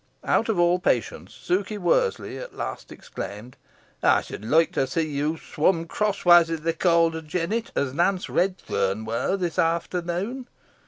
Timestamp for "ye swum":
5.07-5.85